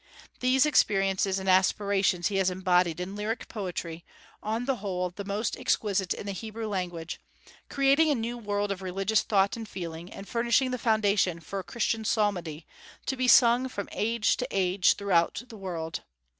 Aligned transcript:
These 0.39 0.65
experiences 0.65 1.37
and 1.37 1.47
aspirations 1.47 2.29
he 2.29 2.37
has 2.37 2.49
embodied 2.49 2.99
in 2.99 3.15
lyric 3.15 3.47
poetry, 3.47 4.03
on 4.41 4.65
the 4.65 4.77
whole 4.77 5.11
the 5.11 5.23
most 5.23 5.55
exquisite 5.55 6.11
in 6.11 6.25
the 6.25 6.31
Hebrew 6.31 6.67
language, 6.67 7.21
creating 7.69 8.09
a 8.09 8.15
new 8.15 8.35
world 8.35 8.71
of 8.71 8.81
religious 8.81 9.21
thought 9.21 9.55
and 9.55 9.69
feeling, 9.69 10.11
and 10.11 10.27
furnishing 10.27 10.71
the 10.71 10.79
foundation 10.79 11.39
for 11.39 11.61
Christian 11.61 12.03
psalmody, 12.03 12.65
to 13.05 13.15
be 13.15 13.27
sung 13.27 13.69
from 13.69 13.87
age 13.91 14.37
to 14.37 14.47
age 14.49 14.95
throughout 14.95 15.43
the 15.49 15.57
world. 15.57 15.99